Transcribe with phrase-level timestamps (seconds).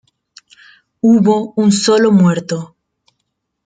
[0.99, 2.75] Hubo un solo muerto.